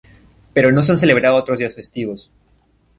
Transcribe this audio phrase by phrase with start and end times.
[0.55, 2.31] Pero no se han celebrado otros días festivos.